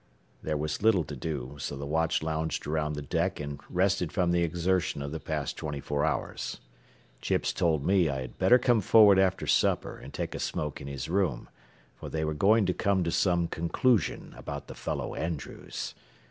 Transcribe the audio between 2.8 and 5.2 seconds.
the deck and rested from the exertion of the